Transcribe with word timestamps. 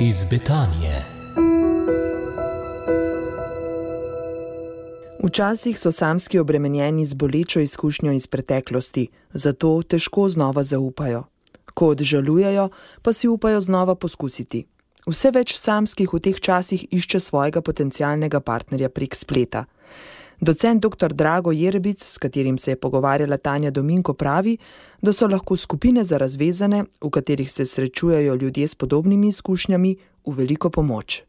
iz 0.00 0.24
Betanije. 0.24 1.04
Včasih 5.24 5.78
so 5.78 5.92
samski 5.92 6.38
obremenjeni 6.38 7.04
z 7.04 7.14
bolečo 7.14 7.60
izkušnjo 7.60 8.12
iz 8.12 8.26
preteklosti, 8.26 9.08
zato 9.32 9.82
težko 9.82 10.28
znova 10.28 10.62
zaupajo. 10.62 11.24
Ko 11.74 11.86
odžalujejo, 11.86 12.68
pa 13.02 13.12
si 13.12 13.28
upajo 13.28 13.60
znova 13.60 13.94
poskusiti. 13.94 14.64
Vse 15.06 15.30
več 15.30 15.54
samskih 15.56 16.12
v 16.12 16.20
teh 16.20 16.40
časih 16.40 16.86
išče 16.90 17.20
svojega 17.20 17.60
potencialnega 17.60 18.40
partnerja 18.40 18.88
prek 18.88 19.14
spleta. 19.14 19.64
Docent 20.40 20.82
dr. 20.82 21.12
Drago 21.12 21.52
Jerbic, 21.52 22.02
s 22.02 22.18
katerim 22.18 22.58
se 22.58 22.70
je 22.70 22.76
pogovarjala 22.80 23.36
Tanja 23.36 23.70
Dominko, 23.70 24.14
pravi, 24.14 24.56
da 25.02 25.12
so 25.12 25.26
lahko 25.26 25.56
skupine 25.56 26.04
za 26.04 26.18
razvezane, 26.18 26.84
v 27.00 27.10
katerih 27.10 27.52
se 27.52 27.66
srečujejo 27.66 28.34
ljudje 28.34 28.68
s 28.68 28.74
podobnimi 28.74 29.28
izkušnjami, 29.28 29.96
v 30.26 30.34
veliko 30.36 30.70
pomoč. 30.70 31.22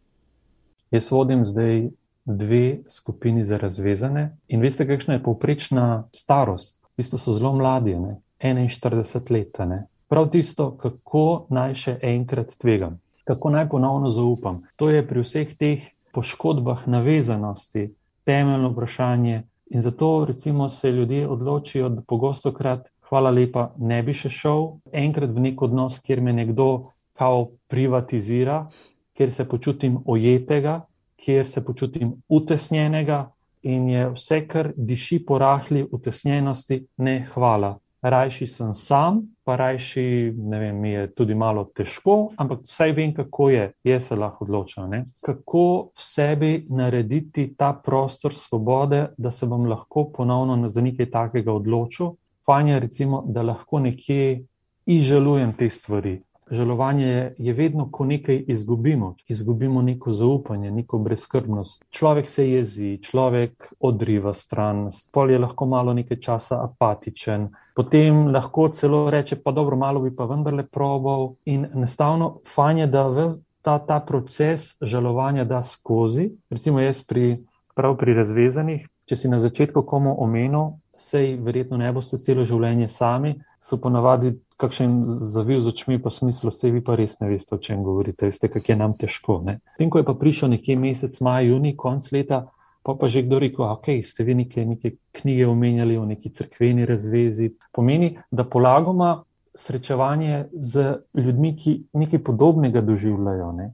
Jaz 0.92 1.12
vodim 1.12 1.46
zdaj 1.46 1.90
dve 2.26 2.80
skupini 2.88 3.46
za 3.46 3.58
razvezane 3.58 4.38
in 4.48 4.62
veste, 4.62 4.88
kakšna 4.88 5.14
je 5.14 5.24
povprečna 5.24 6.08
starost? 6.16 6.80
V 6.84 7.04
bistvu 7.04 7.18
so 7.18 7.34
zelo 7.34 7.54
mladi, 7.54 7.96
ne? 7.96 8.16
41 8.40 9.32
let. 9.32 9.60
Ne? 9.60 9.88
Prav 10.08 10.30
tisto, 10.32 10.72
kako 10.78 11.48
naj 11.50 11.76
še 11.76 12.00
enkrat 12.02 12.56
tvegam, 12.58 13.00
kako 13.28 13.50
naj 13.50 13.70
ponovno 13.70 14.10
zaupam. 14.10 14.64
To 14.76 14.90
je 14.90 15.08
pri 15.08 15.22
vseh 15.22 15.58
teh 15.58 15.84
poškodbah 16.14 16.88
navezanosti 16.88 17.92
temeljno 18.26 18.70
vprašanje. 18.70 19.44
In 19.72 19.82
zato 19.82 20.26
recimo, 20.28 20.70
se 20.70 20.92
ljudje 20.92 21.28
odločijo, 21.28 21.90
da 21.90 22.02
pogosto 22.02 22.54
krat, 22.54 22.90
hvala 23.10 23.30
lepa, 23.32 23.74
ne 23.78 24.04
bi 24.04 24.14
še 24.14 24.30
šel 24.30 24.66
enkrat 24.94 25.32
v 25.36 25.46
nek 25.48 25.62
odnos, 25.62 26.00
kjer 26.00 26.22
me 26.22 26.34
nekdo 26.34 26.92
kao 27.14 27.50
privatizira, 27.68 28.66
kjer 29.14 29.32
se 29.32 29.48
počutim 29.50 30.00
ojetega, 30.06 30.82
kjer 31.16 31.48
se 31.48 31.64
počutim 31.66 32.14
utesnjenega 32.30 33.30
in 33.62 33.90
je 33.90 34.10
vse, 34.16 34.42
kar 34.48 34.72
diši 34.76 35.22
po 35.26 35.38
rahli 35.38 35.86
utesnjenosti, 35.92 36.86
ne 36.98 37.20
hvala 37.34 37.78
rajši 38.02 38.48
sem 38.48 38.74
sam, 38.74 39.22
pa 39.44 39.56
rajši, 39.56 40.34
ne 40.38 40.60
vem, 40.60 40.80
mi 40.82 40.92
je 40.92 41.08
tudi 41.14 41.36
malo 41.36 41.68
težko, 41.76 42.32
ampak 42.38 42.64
vsaj 42.66 42.94
vem, 42.98 43.14
kako 43.14 43.50
je, 43.50 43.66
jaz 43.84 44.08
se 44.08 44.16
lahko 44.16 44.46
odločam. 44.46 44.90
Ne? 44.90 45.04
Kako 45.22 45.66
v 45.94 46.02
sebi 46.02 46.52
narediti 46.70 47.52
ta 47.58 47.74
prostor 47.74 48.34
svobode, 48.34 49.08
da 49.18 49.32
se 49.32 49.46
bom 49.46 49.66
lahko 49.70 50.10
ponovno 50.14 50.70
za 50.70 50.82
nekaj 50.82 51.12
takega 51.12 51.54
odločil. 51.54 52.16
Fajn 52.46 52.68
je, 52.68 52.80
recimo, 52.80 53.24
da 53.28 53.42
lahko 53.42 53.80
nekje 53.80 54.46
izžalujem 54.86 55.54
te 55.54 55.70
stvari, 55.70 56.22
Žalovanje 56.52 57.34
je 57.38 57.54
vedno, 57.54 57.88
ko 57.92 58.06
nekaj 58.06 58.44
izgubimo, 58.48 59.16
izgubimo 59.28 59.82
neko 59.82 60.14
zaupanje, 60.14 60.72
neko 60.72 60.98
brezkrbnost. 60.98 61.86
Človek 61.90 62.28
se 62.30 62.50
jezi, 62.50 62.98
človek 62.98 63.74
odriva 63.80 64.34
stran, 64.34 64.90
spol 64.92 65.32
je 65.32 65.40
lahko 65.40 65.66
malo 65.66 65.94
nekaj 65.94 66.20
časa 66.20 66.60
apatičen, 66.64 67.48
potem 67.76 68.28
lahko 68.28 68.70
celo 68.70 69.10
reče: 69.10 69.40
Pa 69.44 69.52
dobro, 69.52 69.78
malo 69.78 70.02
bi 70.02 70.16
pa 70.16 70.26
vendarle 70.26 70.68
probal. 70.68 71.34
In 71.46 71.66
enostavno, 71.74 72.42
fajn 72.56 72.78
je, 72.78 72.88
da 72.88 73.32
ta, 73.62 73.80
ta 73.80 74.00
proces 74.00 74.76
žalovanja 74.82 75.46
da 75.46 75.64
skozi. 75.64 76.32
Recimo, 76.50 76.80
jaz 76.80 77.04
pri, 77.04 77.38
prav 77.76 77.98
pri 77.98 78.14
razvezanih, 78.14 78.88
če 79.06 79.16
si 79.16 79.30
na 79.30 79.40
začetku 79.40 79.86
komu 79.88 80.16
omenil, 80.24 80.76
sej 80.98 81.36
verjetno 81.42 81.78
ne 81.78 81.92
boste 81.94 82.18
celo 82.18 82.46
življenje 82.46 82.90
sami, 82.90 83.36
so 83.62 83.78
ponavadi 83.82 84.34
kakšen 84.62 84.94
zavil 85.34 85.62
z 85.62 85.74
očmi, 85.74 85.98
pa 86.02 86.14
smisel, 86.14 86.52
vse 86.54 86.72
vi 86.72 86.84
pa 86.86 86.96
res 87.00 87.18
ne 87.22 87.32
veste, 87.32 87.56
o 87.58 87.62
čem 87.62 87.82
govorite, 87.84 88.30
veste, 88.30 88.50
kako 88.52 88.72
je 88.72 88.78
nam 88.78 88.94
težko. 88.98 89.40
Tem, 89.80 89.90
ko 89.90 90.02
je 90.02 90.08
pa 90.08 90.16
prišel 90.18 90.54
nekje 90.54 90.78
mesec, 90.78 91.18
maj, 91.26 91.50
juni, 91.50 91.74
konc 91.78 92.06
leta, 92.14 92.46
pa 92.86 92.96
pa 92.98 93.10
že 93.10 93.26
kdo 93.26 93.42
rekel, 93.42 93.66
ok, 93.66 93.90
ste 94.06 94.26
vi 94.28 94.38
neke, 94.44 94.66
neke 94.66 94.96
knjige 95.18 95.50
omenjali 95.50 95.98
o 95.98 96.06
neki 96.06 96.30
crkveni 96.30 96.86
razvezi, 96.86 97.52
pomeni, 97.74 98.16
da 98.32 98.46
polagoma 98.46 99.24
srečevanje 99.56 100.46
z 100.54 100.96
ljudmi, 101.18 101.56
ki 101.58 101.78
nekaj 101.94 102.24
podobnega 102.24 102.82
doživljajo. 102.82 103.52
Ne? 103.58 103.74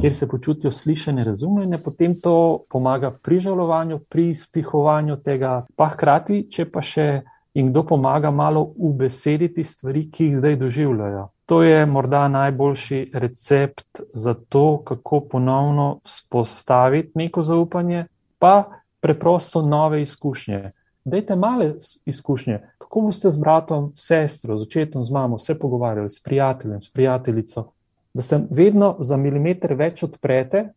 kjer 0.00 0.14
se 0.14 0.28
počutijo 0.28 0.72
slišene, 0.72 1.24
razumljene, 1.24 1.82
potem 1.82 2.20
to 2.20 2.64
pomaga 2.70 3.10
pri 3.10 3.40
žalovanju, 3.40 3.98
pri 3.98 4.30
izpihovanju 4.30 5.16
tega, 5.16 5.64
pa 5.76 5.88
hkrati, 5.88 6.42
če 6.50 6.66
pa 6.70 6.82
še 6.84 7.22
jim 7.54 7.70
kdo 7.70 7.82
pomaga 7.86 8.30
malo 8.30 8.72
ubesediti 8.76 9.64
stvari, 9.64 10.10
ki 10.10 10.24
jih 10.24 10.36
zdaj 10.38 10.56
doživljajo. 10.56 11.28
To 11.46 11.62
je 11.62 11.86
morda 11.86 12.28
najboljši 12.28 13.10
recept 13.14 14.00
za 14.14 14.34
to, 14.48 14.82
kako 14.84 15.20
ponovno 15.20 16.00
vzpostaviti 16.04 17.10
neko 17.14 17.42
zaupanje, 17.42 18.06
pa 18.38 18.64
preprosto 19.00 19.62
nove 19.62 20.02
izkušnje. 20.02 20.70
Dajte 21.04 21.36
male 21.36 21.72
izkušnje, 22.06 22.60
kako 22.78 23.00
boste 23.00 23.30
z 23.30 23.38
bratom, 23.38 23.92
sestro, 23.94 24.58
z 24.58 24.62
očetom, 24.62 25.04
z 25.04 25.10
mamo 25.10 25.38
se 25.38 25.58
pogovarjali, 25.58 26.10
s 26.10 26.22
prijateljem, 26.22 26.82
s 26.82 26.92
prijateljico, 26.92 27.72
da 28.14 28.22
se 28.22 28.40
vedno 28.50 28.96
za 29.00 29.16
milimeter 29.16 29.74
več 29.74 30.02
odprete, 30.02 30.68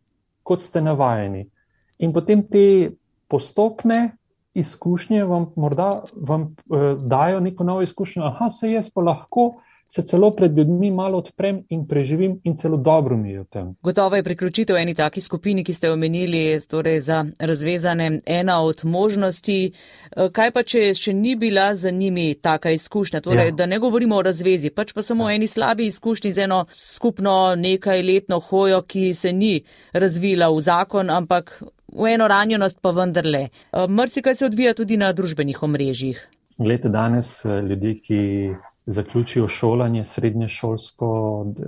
kot 0.42 0.62
ste 0.62 0.80
navajeni. 0.80 1.46
In 1.98 2.12
potem 2.12 2.42
te 2.42 2.90
postopne 3.28 4.16
izkušnje 4.54 5.24
vam 5.24 5.46
morda 5.56 6.02
vam, 6.16 6.42
eh, 6.42 6.96
dajo 7.00 7.40
neko 7.40 7.64
novo 7.64 7.82
izkušnjo. 7.82 8.22
Aha, 8.22 8.50
se 8.50 8.72
jaz 8.72 8.90
pa 8.90 9.00
lahko 9.00 9.54
se 9.88 10.02
celo 10.02 10.30
pred 10.30 10.58
ljudmi 10.58 10.90
malo 10.90 11.18
odprem 11.18 11.62
in 11.68 11.86
preživim, 11.86 12.40
in 12.44 12.56
celo 12.56 12.76
dobro 12.76 13.16
mi 13.16 13.30
je 13.30 13.40
v 13.40 13.44
tem. 13.44 13.74
Gotovo 13.82 14.16
je 14.16 14.22
priključitev 14.22 14.76
eni 14.76 14.94
taki 14.94 15.20
skupini, 15.20 15.64
ki 15.64 15.72
ste 15.72 15.90
omenili, 15.90 16.58
torej 16.70 17.00
za 17.00 17.24
razvezane, 17.38 18.20
ena 18.26 18.60
od 18.62 18.80
možnosti. 18.84 19.72
Eh, 20.16 20.30
kaj 20.32 20.50
pa, 20.50 20.62
če 20.62 20.94
še 20.94 21.12
ni 21.12 21.36
bila 21.36 21.74
za 21.74 21.90
njimi 21.90 22.34
taka 22.34 22.70
izkušnja? 22.70 23.20
Torej, 23.20 23.46
ja. 23.46 23.50
Da 23.52 23.66
ne 23.66 23.78
govorimo 23.78 24.16
o 24.16 24.22
razvezi, 24.22 24.70
pač 24.70 24.92
pa 24.92 25.02
samo 25.02 25.24
o 25.24 25.30
ja. 25.30 25.36
eni 25.36 25.46
slabi 25.46 25.86
izkušnji 25.86 26.32
z 26.32 26.48
eno 26.48 26.64
skupno 26.78 27.54
nekaj 27.56 28.02
letno 28.02 28.40
hojo, 28.40 28.82
ki 28.82 29.14
se 29.14 29.32
ni 29.32 29.60
razvila 29.92 30.50
v 30.50 30.60
zakon, 30.60 31.10
ampak. 31.10 31.62
V 31.94 32.10
eno 32.10 32.28
ranjenost 32.28 32.80
pa 32.82 32.90
vendarle. 32.90 33.48
Eh, 33.48 33.88
Mrsi, 33.88 34.22
kaj 34.22 34.34
se 34.34 34.46
odvija 34.46 34.74
tudi 34.74 34.96
na 34.96 35.12
družbenih 35.12 35.62
omrežjih. 35.62 36.28
Glede 36.58 36.88
danes 36.88 37.44
eh, 37.44 37.60
ljudi, 37.62 37.94
ki 38.02 38.20
zaključijo 38.86 39.48
šolanje, 39.48 40.04
srednje 40.04 40.48
šolsko 40.48 41.08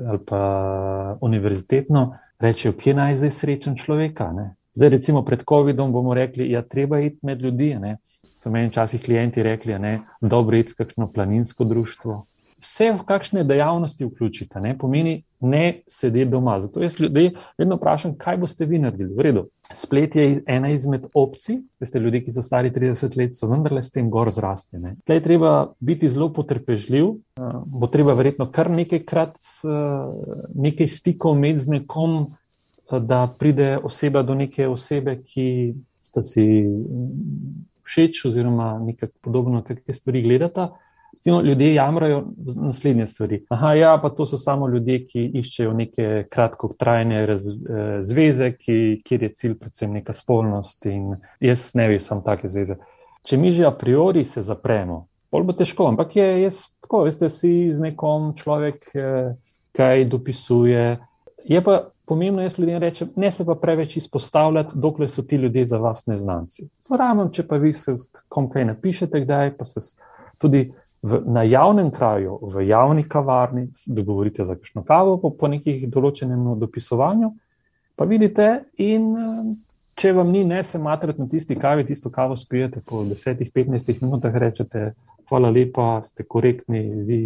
ali 0.09 0.19
pa 0.27 1.19
univerzitetno, 1.21 2.19
rečejo, 2.39 2.73
kje 2.73 2.95
naj 2.95 3.17
zdaj 3.17 3.31
srečen 3.31 3.77
človeka. 3.77 4.33
Ne? 4.33 4.55
Zdaj, 4.75 4.89
recimo 4.89 5.25
pred 5.25 5.45
COVID-om 5.49 5.93
bomo 5.93 6.15
rekli, 6.15 6.45
da 6.45 6.53
ja, 6.53 6.59
je 6.59 6.69
treba 6.69 7.01
iti 7.01 7.19
med 7.23 7.43
ljudi. 7.43 7.75
Ne? 7.81 7.97
So 8.35 8.51
meni 8.51 8.69
včasih 8.69 9.03
klienti 9.03 9.43
rekli, 9.43 9.79
da 9.79 9.87
je 9.87 10.01
dobro 10.21 10.57
iti 10.57 10.73
v 10.73 10.83
kakšno 10.83 11.13
planinsko 11.13 11.65
društvo, 11.65 12.27
vse 12.61 12.91
v 12.93 13.05
kakšne 13.07 13.45
dejavnosti 13.45 14.05
vključite, 14.05 14.61
ne 14.61 14.79
pomeni 14.79 15.23
ne 15.41 15.81
sedeti 15.87 16.31
doma. 16.31 16.61
Zato 16.61 16.83
jaz 16.83 17.01
ljudi 17.01 17.31
vedno 17.59 17.77
vprašam, 17.77 18.15
kaj 18.19 18.37
boste 18.37 18.65
vi 18.65 18.79
naredili. 18.79 19.15
V 19.15 19.27
redu. 19.27 19.45
Splet 19.75 20.17
je 20.17 20.43
ena 20.47 20.71
izmed 20.71 21.07
opcij, 21.15 21.59
veste, 21.81 21.99
ljudi, 21.99 22.23
ki 22.23 22.33
so 22.33 22.43
stari 22.43 22.71
30 22.71 23.17
let, 23.19 23.35
so 23.37 23.49
vendarle 23.51 23.83
s 23.83 23.91
tem 23.91 24.11
gor 24.11 24.31
zrasti. 24.31 24.79
Tukaj 24.79 25.17
je 25.17 25.23
treba 25.23 25.53
biti 25.81 26.09
zelo 26.09 26.31
potrpežljiv, 26.33 27.07
uh, 27.07 27.61
bo 27.67 27.91
treba 27.91 28.15
verjetno 28.15 28.51
kar 28.53 28.71
nekajkrat 28.71 29.37
uh, 29.67 30.15
nekaj 30.55 30.89
stikov 30.89 31.35
med 31.39 31.59
z 31.59 31.79
nekom, 31.79 32.19
uh, 32.21 33.01
da 33.01 33.27
pride 33.39 33.79
oseba 33.83 34.23
do 34.23 34.35
neke 34.35 34.69
osebe, 34.69 35.19
ki 35.23 35.75
sta 36.03 36.23
si 36.23 36.47
všeč 37.87 38.25
oziroma 38.31 38.77
nekaj 38.83 39.09
podobno, 39.23 39.63
kakšne 39.67 39.95
stvari 39.95 40.23
gledata. 40.23 40.71
Recimo, 41.17 41.41
ljudje 41.43 41.75
jamrajo 41.75 42.25
naslednje 42.57 43.07
stvari. 43.07 43.45
Aha, 43.49 43.73
ja, 43.75 43.99
pa 44.03 44.11
to 44.11 44.27
so 44.27 44.39
samo 44.39 44.69
ljudje, 44.69 44.99
ki 45.07 45.25
iščejo 45.41 45.73
neke 45.73 46.27
kratkotrajne 46.31 47.25
raz, 47.27 47.49
eh, 47.49 48.03
zveze, 48.03 48.53
ki, 48.53 49.01
kjer 49.05 49.23
je 49.23 49.33
cilj 49.33 49.57
predvsem 49.59 49.93
neka 49.93 50.13
spolnost. 50.13 50.87
In 50.87 51.17
jaz 51.41 51.71
ne 51.75 51.89
bi 51.89 51.99
sam 52.01 52.23
take 52.25 52.49
zveze. 52.49 52.77
Če 53.27 53.37
mi 53.37 53.51
že 53.53 53.67
a 53.67 53.73
priori 53.75 54.25
se 54.25 54.43
zapremo, 54.43 55.07
bolj 55.33 55.49
bo 55.49 55.57
težko, 55.57 55.89
ampak 55.91 56.17
je 56.17 56.29
jaz 56.43 56.61
tako, 56.81 57.03
veste, 57.09 57.31
si 57.33 57.73
z 57.73 57.89
nekom 57.89 58.35
človek, 58.37 58.87
eh, 58.95 59.35
kaj 59.73 60.05
dopisuje. 60.05 60.99
Je 61.45 61.65
pa 61.65 61.89
pomembno, 62.07 62.43
jaz 62.43 62.59
ljudem 62.59 62.79
rečem, 62.83 63.09
ne 63.17 63.31
se 63.31 63.45
pa 63.45 63.55
preveč 63.55 63.97
izpostavljati, 63.97 64.79
dokler 64.79 65.11
so 65.11 65.23
ti 65.23 65.37
ljudje 65.37 65.67
za 65.67 65.79
vas 65.79 66.07
neznanci. 66.07 66.69
Zvorajam, 66.87 67.33
če 67.33 67.47
pa 67.47 67.57
vi 67.57 67.73
se 67.73 67.95
kom 68.29 68.51
kaj 68.51 68.65
napišete, 68.65 69.21
kdaj 69.21 69.57
pa 69.57 69.65
se 69.65 69.81
tudi 70.39 70.73
v, 71.07 71.21
na 71.27 71.43
javnem 71.47 71.91
kraju, 71.91 72.39
v 72.43 72.67
javni 72.67 73.05
kavarni, 73.09 73.69
dogovorite 73.87 74.45
za 74.45 74.57
kakšno 74.57 74.83
kavo, 74.85 75.17
po, 75.23 75.31
po 75.31 75.49
nekih 75.49 75.87
določenem 75.93 76.57
dopisovanju, 76.59 77.31
pa 77.97 78.05
vidite, 78.11 78.49
in 78.83 79.13
če 79.97 80.13
vam 80.13 80.33
ni, 80.35 80.43
ne 80.45 80.61
se 80.67 80.79
matrate 80.83 81.23
na 81.23 81.29
tisti 81.31 81.57
kavi, 81.57 81.87
tisto 81.87 82.11
kavo 82.13 82.37
spijete 82.37 82.83
po 82.87 83.05
10-15 83.07 84.03
minutah, 84.03 84.35
rečete, 84.35 84.91
hvala 85.31 85.53
lepa, 85.55 86.01
ste 86.05 86.27
korektni, 86.27 86.83
vi 87.07 87.21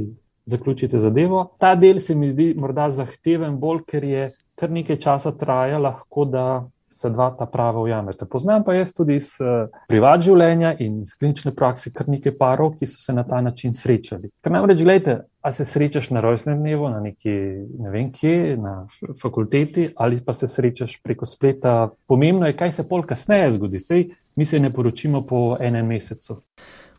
zaključite 0.51 1.01
zadevo. 1.01 1.47
Ta 1.59 1.75
del 1.75 1.99
se 1.99 2.15
mi 2.15 2.31
zdi 2.31 2.53
morda 2.59 2.91
zahteven 2.95 3.57
bolj, 3.61 3.83
ker 3.89 4.05
je 4.05 4.29
kar 4.61 4.71
nekaj 4.71 5.01
časa 5.01 5.33
traja, 5.33 5.81
lahko 5.81 6.27
da 6.29 6.45
se 6.93 7.11
dva 7.11 7.31
ta 7.39 7.47
prava 7.47 7.81
ujameta. 7.81 8.27
Poznam 8.27 8.65
pa 8.65 8.75
jaz 8.75 8.93
tudi 8.95 9.17
iz 9.17 9.33
uh, 9.41 9.71
privat 9.89 10.25
življenja 10.27 10.75
in 10.83 11.01
iz 11.05 11.15
klinične 11.19 11.55
prakse 11.55 11.93
kar 11.95 12.09
nekaj 12.11 12.35
parov, 12.39 12.75
ki 12.79 12.89
so 12.91 12.99
se 12.99 13.15
na 13.15 13.23
ta 13.25 13.41
način 13.41 13.75
srečali. 13.75 14.33
Ker 14.43 14.53
namreč, 14.53 14.83
gledajte, 14.83 15.21
a 15.41 15.53
se 15.53 15.65
srečaš 15.65 16.11
na 16.11 16.21
rojstnem 16.21 16.59
dnevu, 16.59 16.91
na 16.91 17.01
neki, 17.01 17.37
ne 17.79 17.95
vem 17.95 18.11
kje, 18.13 18.57
na 18.61 18.75
fakulteti, 19.23 19.89
ali 19.97 20.19
pa 20.25 20.35
se 20.35 20.49
srečaš 20.49 20.99
preko 21.03 21.27
spleta. 21.27 21.93
Pomembno 22.11 22.51
je, 22.51 22.59
kaj 22.59 22.75
se 22.81 22.89
pol 22.89 23.07
kasneje 23.07 23.55
zgodi. 23.57 23.81
Sej 23.81 24.09
mi 24.37 24.45
se 24.45 24.61
ne 24.61 24.73
poročimo 24.73 25.23
po 25.27 25.57
enem 25.61 25.87
mesecu. 25.95 26.43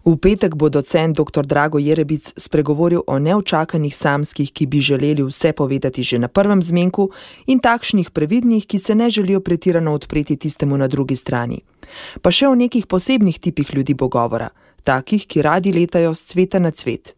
V 0.02 0.18
petek 0.18 0.58
bo 0.58 0.70
docent 0.70 1.14
dr. 1.14 1.46
Drago 1.46 1.78
Jerebic 1.78 2.34
spregovoril 2.34 3.04
o 3.08 3.20
neočakanih 3.20 3.94
samskih, 3.94 4.50
ki 4.50 4.66
bi 4.66 4.82
želeli 4.82 5.22
vse 5.24 5.54
povedati 5.54 6.04
že 6.04 6.18
na 6.20 6.28
prvem 6.28 6.62
zmenku, 6.62 7.12
in 7.46 7.60
takšnih 7.60 8.10
previdnih, 8.10 8.66
ki 8.66 8.80
se 8.80 8.96
ne 8.96 9.10
želijo 9.10 9.42
pretirano 9.42 9.94
odpreti 9.94 10.38
tistemu 10.38 10.78
na 10.78 10.88
drugi 10.88 11.16
strani. 11.16 11.62
Pa 12.22 12.32
še 12.32 12.48
o 12.48 12.56
nekih 12.56 12.88
posebnih 12.88 13.40
tipih 13.40 13.76
ljudi 13.76 13.94
bo 13.94 14.08
govora, 14.10 14.50
takih, 14.84 15.28
ki 15.28 15.42
radi 15.42 15.74
letajo 15.74 16.14
z 16.14 16.34
cveta 16.34 16.60
na 16.60 16.72
cvet. 16.72 17.14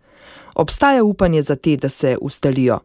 Obstaja 0.56 1.04
upanje 1.04 1.42
za 1.42 1.56
te, 1.56 1.78
da 1.78 1.90
se 1.90 2.18
ustalijo. 2.22 2.80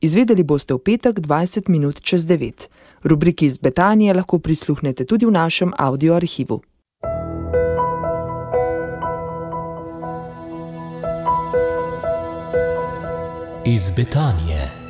Izvedeli 0.00 0.42
boste 0.42 0.74
v 0.74 0.78
petek 0.78 1.20
20 1.20 1.68
minut 1.68 2.00
čez 2.00 2.24
9. 2.24 2.68
Rubriki 3.04 3.46
iz 3.46 3.58
Betanije 3.58 4.14
lahko 4.14 4.38
prisluhnete 4.38 5.04
tudi 5.04 5.26
v 5.26 5.32
našem 5.32 5.72
audio 5.76 6.14
arhivu. 6.14 6.62
Iz 13.64 13.90
Betanije. 13.90 14.83